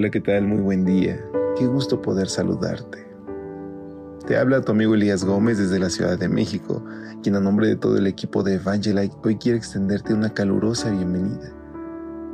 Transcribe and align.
Hola, 0.00 0.10
¿qué 0.10 0.22
tal? 0.22 0.46
Muy 0.46 0.62
buen 0.62 0.86
día. 0.86 1.22
Qué 1.58 1.66
gusto 1.66 2.00
poder 2.00 2.26
saludarte. 2.26 3.06
Te 4.26 4.38
habla 4.38 4.62
tu 4.62 4.72
amigo 4.72 4.94
Elías 4.94 5.26
Gómez 5.26 5.58
desde 5.58 5.78
la 5.78 5.90
Ciudad 5.90 6.18
de 6.18 6.26
México, 6.26 6.82
quien 7.22 7.36
a 7.36 7.40
nombre 7.40 7.68
de 7.68 7.76
todo 7.76 7.98
el 7.98 8.06
equipo 8.06 8.42
de 8.42 8.54
Evangelite 8.54 9.14
hoy 9.22 9.36
quiere 9.36 9.58
extenderte 9.58 10.14
una 10.14 10.32
calurosa 10.32 10.90
bienvenida. 10.90 11.52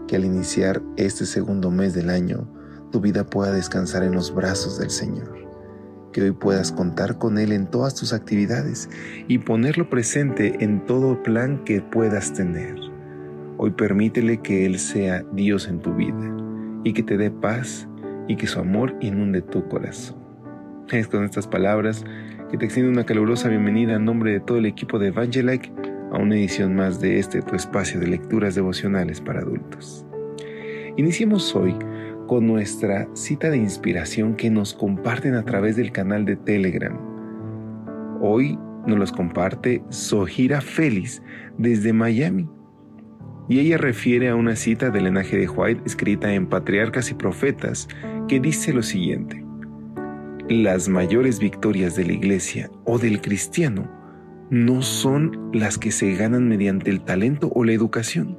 Que 0.07 0.15
al 0.15 0.25
iniciar 0.25 0.81
este 0.97 1.27
segundo 1.27 1.73
mes 1.73 1.93
del 1.93 2.11
año, 2.11 2.49
tu 2.93 3.01
vida 3.01 3.27
pueda 3.27 3.51
descansar 3.51 4.05
en 4.05 4.13
los 4.13 4.33
brazos 4.33 4.79
del 4.79 4.91
Señor. 4.91 5.35
Que 6.13 6.23
hoy 6.23 6.31
puedas 6.31 6.71
contar 6.71 7.19
con 7.19 7.37
Él 7.37 7.51
en 7.51 7.67
todas 7.67 7.97
tus 7.97 8.13
actividades 8.13 8.89
y 9.27 9.39
ponerlo 9.39 9.91
presente 9.91 10.55
en 10.61 10.87
todo 10.87 11.21
plan 11.25 11.65
que 11.65 11.81
puedas 11.81 12.33
tener. 12.33 12.77
Hoy 13.57 13.73
permítele 13.73 14.41
que 14.41 14.67
Él 14.67 14.79
sea 14.79 15.25
Dios 15.33 15.67
en 15.67 15.81
tu 15.81 15.93
vida 15.93 16.36
y 16.87 16.93
que 16.93 17.03
te 17.03 17.17
dé 17.17 17.33
paz 17.33 17.89
y 18.29 18.37
que 18.37 18.47
su 18.47 18.61
amor 18.61 18.95
inunde 19.01 19.43
tu 19.43 19.67
corazón. 19.67 20.17
Es 20.93 21.09
con 21.09 21.25
estas 21.25 21.49
palabras 21.49 22.05
que 22.49 22.57
te 22.57 22.65
extiendo 22.65 22.93
una 22.93 23.05
calurosa 23.05 23.49
bienvenida 23.49 23.95
en 23.95 24.05
nombre 24.05 24.31
de 24.31 24.39
todo 24.39 24.59
el 24.59 24.67
equipo 24.67 25.01
de 25.01 25.09
Evangelike 25.09 25.73
a 26.13 26.19
una 26.19 26.37
edición 26.37 26.77
más 26.77 27.01
de 27.01 27.19
este 27.19 27.43
tu 27.43 27.57
espacio 27.57 27.99
de 27.99 28.07
lecturas 28.07 28.55
devocionales 28.55 29.21
para 29.21 29.41
adultos. 29.41 30.07
Iniciemos 30.97 31.57
hoy 31.57 31.75
con 32.29 32.47
nuestra 32.47 33.09
cita 33.15 33.51
de 33.51 33.57
inspiración 33.57 34.37
que 34.37 34.49
nos 34.49 34.73
comparten 34.73 35.35
a 35.35 35.45
través 35.45 35.75
del 35.75 35.91
canal 35.91 36.25
de 36.25 36.37
Telegram. 36.37 36.97
Hoy 38.21 38.57
nos 38.87 38.97
los 38.97 39.11
comparte 39.11 39.83
Sohira 39.89 40.61
Félix 40.61 41.21
desde 41.59 41.93
Miami 41.93 42.49
y 43.49 43.61
ella 43.61 43.79
refiere 43.79 44.29
a 44.29 44.35
una 44.35 44.57
cita 44.57 44.91
del 44.91 45.05
linaje 45.05 45.37
de 45.39 45.49
White 45.49 45.83
escrita 45.87 46.33
en 46.35 46.47
Patriarcas 46.47 47.11
y 47.11 47.15
Profetas 47.15 47.89
que 48.29 48.41
dice 48.41 48.73
lo 48.73 48.83
siguiente. 48.83 49.45
Las 50.49 50.89
mayores 50.89 51.39
victorias 51.39 51.97
de 51.97 52.05
la 52.05 52.13
iglesia 52.13 52.71
o 52.85 52.99
del 52.99 53.21
cristiano 53.21 53.91
no 54.51 54.83
son 54.83 55.51
las 55.53 55.79
que 55.79 55.91
se 55.91 56.15
ganan 56.15 56.49
mediante 56.49 56.91
el 56.91 57.01
talento 57.01 57.51
o 57.55 57.65
la 57.65 57.73
educación, 57.73 58.39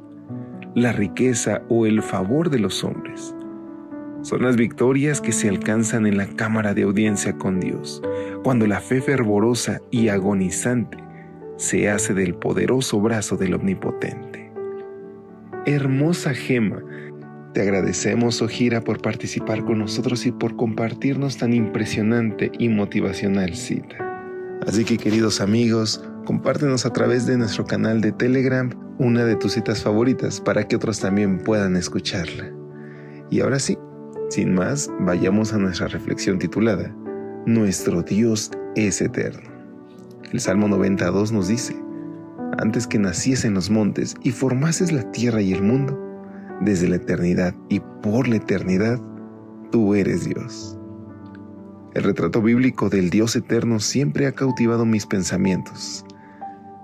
la 0.75 0.93
riqueza 0.93 1.63
o 1.69 1.85
el 1.85 2.01
favor 2.01 2.49
de 2.49 2.59
los 2.59 2.83
hombres. 2.83 3.33
Son 4.21 4.41
las 4.41 4.55
victorias 4.55 5.21
que 5.21 5.31
se 5.31 5.47
alcanzan 5.47 6.05
en 6.05 6.17
la 6.17 6.27
cámara 6.27 6.73
de 6.73 6.83
audiencia 6.83 7.37
con 7.37 7.59
Dios, 7.59 8.01
cuando 8.43 8.67
la 8.67 8.79
fe 8.79 9.01
fervorosa 9.01 9.81
y 9.91 10.09
agonizante 10.09 10.97
se 11.57 11.89
hace 11.89 12.13
del 12.13 12.35
poderoso 12.35 12.99
brazo 12.99 13.35
del 13.35 13.53
Omnipotente 13.53 14.46
hermosa 15.67 16.33
gema. 16.33 16.81
Te 17.53 17.61
agradecemos, 17.61 18.41
Ojira, 18.41 18.81
por 18.81 19.01
participar 19.01 19.65
con 19.65 19.79
nosotros 19.79 20.25
y 20.25 20.31
por 20.31 20.55
compartirnos 20.55 21.37
tan 21.37 21.53
impresionante 21.53 22.51
y 22.57 22.69
motivacional 22.69 23.53
cita. 23.55 23.97
Así 24.65 24.85
que, 24.85 24.97
queridos 24.97 25.41
amigos, 25.41 26.03
compártenos 26.25 26.85
a 26.85 26.93
través 26.93 27.25
de 27.25 27.37
nuestro 27.37 27.65
canal 27.65 28.01
de 28.01 28.13
Telegram 28.13 28.69
una 28.97 29.25
de 29.25 29.35
tus 29.35 29.53
citas 29.53 29.83
favoritas 29.83 30.41
para 30.41 30.67
que 30.67 30.75
otros 30.75 30.99
también 30.99 31.39
puedan 31.39 31.75
escucharla. 31.75 32.51
Y 33.29 33.41
ahora 33.41 33.59
sí, 33.59 33.77
sin 34.29 34.53
más, 34.53 34.89
vayamos 35.01 35.53
a 35.53 35.57
nuestra 35.57 35.87
reflexión 35.87 36.39
titulada 36.39 36.95
Nuestro 37.45 38.01
Dios 38.03 38.51
es 38.75 39.01
eterno. 39.01 39.49
El 40.31 40.39
Salmo 40.39 40.67
92 40.67 41.31
nos 41.31 41.47
dice, 41.47 41.75
antes 42.57 42.87
que 42.87 42.99
naciesen 42.99 43.53
los 43.53 43.69
montes 43.69 44.15
y 44.23 44.31
formases 44.31 44.91
la 44.91 45.11
tierra 45.11 45.41
y 45.41 45.53
el 45.53 45.61
mundo, 45.61 45.97
desde 46.61 46.87
la 46.87 46.95
eternidad 46.95 47.53
y 47.69 47.79
por 48.01 48.27
la 48.27 48.37
eternidad, 48.37 48.99
tú 49.71 49.95
eres 49.95 50.25
Dios. 50.25 50.77
El 51.93 52.03
retrato 52.03 52.41
bíblico 52.41 52.89
del 52.89 53.09
Dios 53.09 53.35
eterno 53.35 53.79
siempre 53.79 54.27
ha 54.27 54.31
cautivado 54.31 54.85
mis 54.85 55.05
pensamientos. 55.05 56.05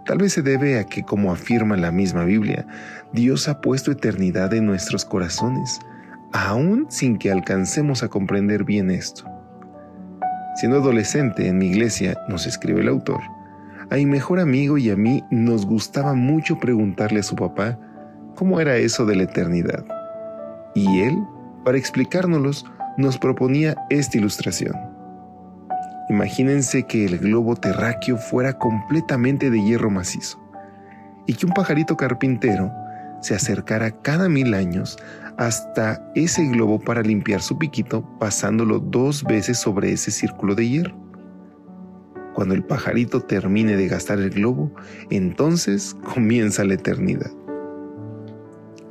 Tal 0.06 0.18
vez 0.18 0.34
se 0.34 0.42
debe 0.42 0.80
a 0.80 0.86
que, 0.86 1.04
como 1.04 1.32
afirma 1.32 1.78
la 1.78 1.92
misma 1.92 2.26
Biblia, 2.26 2.68
Dios 3.14 3.48
ha 3.48 3.62
puesto 3.62 3.92
eternidad 3.92 4.54
en 4.54 4.66
nuestros 4.66 5.06
corazones, 5.06 5.80
aún 6.34 6.88
sin 6.90 7.18
que 7.18 7.32
alcancemos 7.32 8.04
a 8.04 8.10
comprender 8.10 8.64
bien 8.64 8.92
esto. 8.92 9.26
Siendo 10.56 10.80
adolescente 10.80 11.48
en 11.48 11.58
mi 11.58 11.68
iglesia, 11.68 12.18
nos 12.28 12.46
escribe 12.46 12.82
el 12.82 12.90
autor, 12.90 13.22
a 13.90 13.96
mi 13.96 14.06
mejor 14.06 14.40
amigo 14.40 14.78
y 14.78 14.90
a 14.90 14.96
mí 14.96 15.24
nos 15.30 15.66
gustaba 15.66 16.14
mucho 16.14 16.58
preguntarle 16.60 17.20
a 17.20 17.24
su 17.24 17.36
papá 17.36 17.78
cómo 18.36 18.60
era 18.60 18.76
eso 18.78 19.06
de 19.06 19.16
la 19.16 19.24
eternidad. 19.24 19.86
Y 20.76 21.02
él, 21.02 21.18
para 21.64 21.78
explicárnoslos, 21.78 22.66
nos 22.98 23.18
proponía 23.18 23.76
esta 23.90 24.18
ilustración. 24.18 24.76
Imagínense 26.10 26.84
que 26.84 27.06
el 27.06 27.18
globo 27.18 27.56
terráqueo 27.56 28.18
fuera 28.18 28.54
completamente 28.54 29.50
de 29.50 29.62
hierro 29.62 29.90
macizo 29.90 30.40
y 31.26 31.34
que 31.34 31.46
un 31.46 31.54
pajarito 31.54 31.96
carpintero 31.96 32.72
se 33.22 33.36
acercara 33.36 33.92
cada 34.02 34.28
mil 34.28 34.54
años 34.54 34.98
hasta 35.38 36.06
ese 36.14 36.46
globo 36.46 36.80
para 36.80 37.02
limpiar 37.02 37.42
su 37.42 37.58
piquito 37.58 38.04
pasándolo 38.20 38.80
dos 38.80 39.24
veces 39.24 39.58
sobre 39.58 39.94
ese 39.94 40.12
círculo 40.12 40.56
de 40.56 40.68
hierro. 40.68 41.03
Cuando 42.34 42.56
el 42.56 42.64
pajarito 42.64 43.22
termine 43.22 43.76
de 43.76 43.88
gastar 43.88 44.20
el 44.20 44.32
globo, 44.32 44.72
entonces 45.10 45.96
comienza 46.14 46.64
la 46.64 46.74
eternidad. 46.74 47.32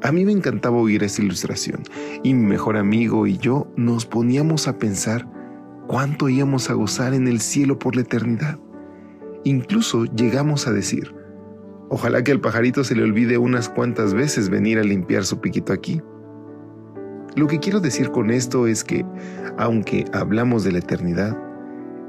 A 0.03 0.11
mí 0.11 0.25
me 0.25 0.33
encantaba 0.33 0.77
oír 0.77 1.05
esta 1.05 1.23
ilustración 1.23 1.83
y 2.25 2.35
mi 2.35 2.47
mejor 2.47 2.77
amigo 2.77 3.27
y 3.27 3.39
yo 3.39 3.73
nos 3.77 4.05
poníamos 4.05 4.67
a 4.67 4.79
pensar 4.79 5.29
cuánto 5.87 6.29
íbamos 6.29 6.71
a 6.71 6.75
gozar 6.75 7.15
en 7.15 7.29
el 7.29 7.41
cielo 7.41 7.79
por 7.79 7.95
la 7.95 8.03
eternidad. 8.03 8.59
Incluso 9.45 10.05
llegamos 10.07 10.67
a 10.67 10.73
decir, 10.73 11.15
ojalá 11.89 12.25
que 12.25 12.33
al 12.33 12.41
pajarito 12.41 12.83
se 12.83 12.97
le 12.97 13.05
olvide 13.05 13.39
unas 13.39 13.69
cuantas 13.69 14.15
veces 14.15 14.49
venir 14.49 14.79
a 14.79 14.85
limpiar 14.85 15.25
su 15.25 15.41
piquito 15.41 15.73
aquí. 15.73 16.01
Lo 17.37 17.47
que 17.47 17.61
quiero 17.61 17.81
decir 17.81 18.11
con 18.11 18.31
esto 18.31 18.67
es 18.67 18.85
que, 18.85 19.07
aunque 19.57 20.05
hablamos 20.13 20.65
de 20.65 20.73
la 20.73 20.79
eternidad, 20.79 21.37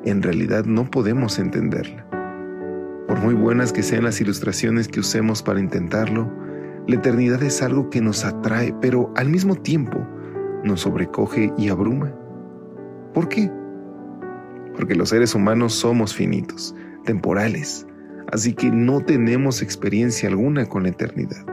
en 0.05 0.21
realidad 0.21 0.65
no 0.65 0.89
podemos 0.89 1.39
entenderla. 1.39 2.05
Por 3.07 3.19
muy 3.19 3.33
buenas 3.33 3.73
que 3.73 3.83
sean 3.83 4.03
las 4.03 4.19
ilustraciones 4.21 4.87
que 4.87 4.99
usemos 4.99 5.43
para 5.43 5.59
intentarlo, 5.59 6.31
la 6.87 6.95
eternidad 6.95 7.41
es 7.43 7.61
algo 7.61 7.89
que 7.89 8.01
nos 8.01 8.25
atrae, 8.25 8.73
pero 8.81 9.13
al 9.15 9.29
mismo 9.29 9.55
tiempo 9.55 10.05
nos 10.63 10.81
sobrecoge 10.81 11.53
y 11.57 11.69
abruma. 11.69 12.13
¿Por 13.13 13.29
qué? 13.29 13.51
Porque 14.75 14.95
los 14.95 15.09
seres 15.09 15.35
humanos 15.35 15.73
somos 15.73 16.13
finitos, 16.13 16.75
temporales, 17.05 17.85
así 18.31 18.53
que 18.53 18.71
no 18.71 19.01
tenemos 19.01 19.61
experiencia 19.61 20.29
alguna 20.29 20.65
con 20.65 20.83
la 20.83 20.89
eternidad. 20.89 21.45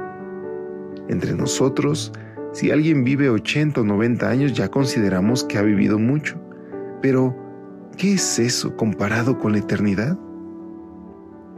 Entre 1.09 1.35
nosotros, 1.35 2.13
si 2.53 2.71
alguien 2.71 3.05
vive 3.05 3.29
80 3.29 3.81
o 3.81 3.85
90 3.85 4.29
años 4.29 4.53
ya 4.55 4.69
consideramos 4.69 5.45
que 5.45 5.59
ha 5.59 5.63
vivido 5.63 5.99
mucho, 5.99 6.41
pero 7.03 7.37
¿Qué 7.97 8.15
es 8.15 8.39
eso 8.39 8.77
comparado 8.77 9.39
con 9.39 9.53
la 9.53 9.59
eternidad? 9.59 10.19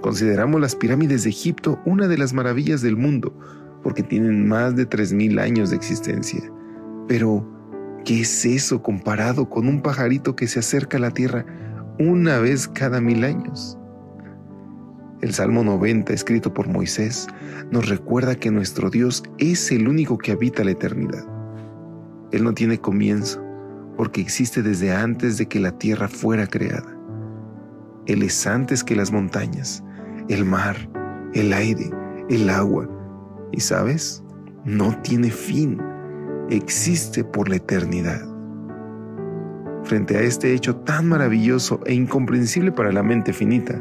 Consideramos 0.00 0.60
las 0.60 0.74
pirámides 0.74 1.22
de 1.22 1.30
Egipto 1.30 1.80
una 1.84 2.08
de 2.08 2.18
las 2.18 2.32
maravillas 2.32 2.82
del 2.82 2.96
mundo, 2.96 3.32
porque 3.82 4.02
tienen 4.02 4.48
más 4.48 4.74
de 4.74 4.88
3.000 4.88 5.40
años 5.40 5.70
de 5.70 5.76
existencia. 5.76 6.42
Pero, 7.06 7.46
¿qué 8.04 8.22
es 8.22 8.44
eso 8.44 8.82
comparado 8.82 9.48
con 9.48 9.68
un 9.68 9.80
pajarito 9.80 10.34
que 10.34 10.48
se 10.48 10.58
acerca 10.58 10.96
a 10.96 11.00
la 11.00 11.10
tierra 11.12 11.46
una 11.98 12.38
vez 12.38 12.66
cada 12.66 13.00
mil 13.00 13.22
años? 13.22 13.78
El 15.20 15.32
Salmo 15.32 15.62
90, 15.62 16.12
escrito 16.12 16.52
por 16.52 16.66
Moisés, 16.66 17.28
nos 17.70 17.88
recuerda 17.88 18.34
que 18.34 18.50
nuestro 18.50 18.90
Dios 18.90 19.22
es 19.38 19.70
el 19.70 19.86
único 19.86 20.18
que 20.18 20.32
habita 20.32 20.64
la 20.64 20.72
eternidad. 20.72 21.24
Él 22.32 22.42
no 22.42 22.54
tiene 22.54 22.78
comienzo, 22.78 23.40
porque 23.96 24.20
existe 24.20 24.62
desde 24.62 24.92
antes 24.92 25.38
de 25.38 25.46
que 25.46 25.60
la 25.60 25.78
tierra 25.78 26.08
fuera 26.08 26.46
creada. 26.46 26.96
Él 28.06 28.22
es 28.22 28.46
antes 28.46 28.82
que 28.82 28.96
las 28.96 29.12
montañas, 29.12 29.82
el 30.28 30.44
mar, 30.44 30.76
el 31.34 31.52
aire, 31.52 31.90
el 32.28 32.50
agua. 32.50 32.88
Y 33.52 33.60
sabes, 33.60 34.22
no 34.64 34.96
tiene 35.02 35.30
fin. 35.30 35.80
existe 36.50 37.24
por 37.24 37.48
la 37.48 37.56
eternidad. 37.56 38.20
Frente 39.84 40.16
a 40.16 40.20
este 40.20 40.52
hecho 40.52 40.76
tan 40.76 41.08
maravilloso 41.08 41.80
e 41.86 41.94
incomprensible 41.94 42.72
para 42.72 42.92
la 42.92 43.02
mente 43.02 43.32
finita, 43.32 43.80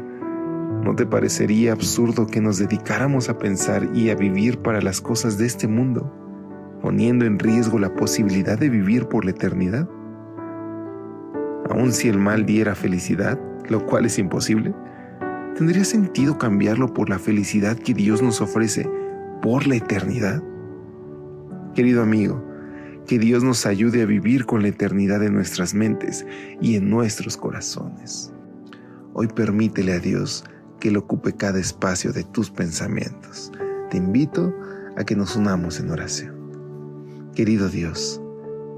¿no 0.82 0.94
te 0.96 1.06
parecería 1.06 1.72
absurdo 1.72 2.26
que 2.26 2.40
nos 2.40 2.58
dedicáramos 2.58 3.28
a 3.28 3.38
pensar 3.38 3.88
y 3.94 4.10
a 4.10 4.14
vivir 4.14 4.58
para 4.58 4.80
las 4.80 5.00
cosas 5.00 5.38
de 5.38 5.46
este 5.46 5.68
mundo, 5.68 6.12
poniendo 6.80 7.24
en 7.24 7.38
riesgo 7.38 7.78
la 7.78 7.94
posibilidad 7.94 8.58
de 8.58 8.70
vivir 8.70 9.06
por 9.06 9.24
la 9.24 9.32
eternidad? 9.32 9.88
Aun 11.70 11.92
si 11.92 12.08
el 12.08 12.18
mal 12.18 12.44
diera 12.44 12.74
felicidad, 12.74 13.38
lo 13.68 13.84
cual 13.86 14.06
es 14.06 14.18
imposible, 14.18 14.74
¿tendría 15.56 15.84
sentido 15.84 16.38
cambiarlo 16.38 16.92
por 16.92 17.08
la 17.08 17.18
felicidad 17.18 17.76
que 17.76 17.94
Dios 17.94 18.22
nos 18.22 18.40
ofrece 18.40 18.88
por 19.40 19.66
la 19.66 19.76
eternidad? 19.76 20.42
Querido 21.74 22.02
amigo, 22.02 22.44
que 23.06 23.18
Dios 23.18 23.42
nos 23.42 23.66
ayude 23.66 24.02
a 24.02 24.06
vivir 24.06 24.46
con 24.46 24.62
la 24.62 24.68
eternidad 24.68 25.22
en 25.22 25.34
nuestras 25.34 25.74
mentes 25.74 26.26
y 26.60 26.76
en 26.76 26.90
nuestros 26.90 27.36
corazones. 27.36 28.32
Hoy 29.14 29.28
permítele 29.28 29.92
a 29.92 29.98
Dios 29.98 30.44
que 30.80 30.88
Él 30.88 30.96
ocupe 30.96 31.32
cada 31.32 31.58
espacio 31.58 32.12
de 32.12 32.24
tus 32.24 32.50
pensamientos. 32.50 33.52
Te 33.90 33.96
invito 33.96 34.54
a 34.96 35.04
que 35.04 35.16
nos 35.16 35.36
unamos 35.36 35.80
en 35.80 35.90
oración. 35.90 37.30
Querido 37.34 37.68
Dios, 37.68 38.20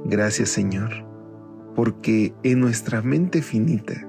gracias 0.04 0.50
Señor, 0.50 1.13
porque 1.74 2.34
en 2.42 2.60
nuestra 2.60 3.02
mente 3.02 3.42
finita 3.42 4.06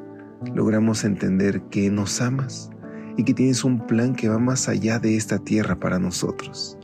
logramos 0.54 1.04
entender 1.04 1.62
que 1.72 1.90
nos 1.90 2.22
amas 2.22 2.70
y 3.18 3.24
que 3.24 3.34
tienes 3.34 3.64
un 3.64 3.86
plan 3.88 4.14
que 4.14 4.30
va 4.30 4.38
más 4.38 4.68
allá 4.68 5.00
de 5.00 5.16
esta 5.16 5.40
tierra 5.40 5.80
para 5.80 6.00
nosotros. 6.00 6.78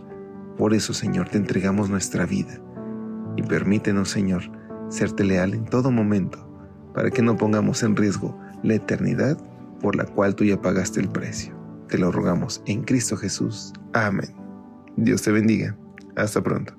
Por 0.57 0.73
eso, 0.73 0.93
Señor, 0.93 1.29
te 1.29 1.37
entregamos 1.37 1.89
nuestra 1.89 2.25
vida 2.25 2.59
y 3.35 3.43
permítenos, 3.43 4.09
Señor, 4.09 4.43
serte 4.89 5.23
leal 5.23 5.53
en 5.53 5.65
todo 5.65 5.91
momento 5.91 6.47
para 6.93 7.09
que 7.09 7.21
no 7.21 7.37
pongamos 7.37 7.83
en 7.83 7.95
riesgo 7.95 8.37
la 8.63 8.75
eternidad 8.75 9.37
por 9.79 9.95
la 9.95 10.05
cual 10.05 10.35
tú 10.35 10.43
ya 10.43 10.61
pagaste 10.61 10.99
el 10.99 11.09
precio. 11.09 11.55
Te 11.87 11.97
lo 11.97 12.11
rogamos 12.11 12.61
en 12.65 12.83
Cristo 12.83 13.17
Jesús. 13.17 13.73
Amén. 13.93 14.33
Dios 14.97 15.21
te 15.21 15.31
bendiga. 15.31 15.75
Hasta 16.15 16.41
pronto. 16.41 16.73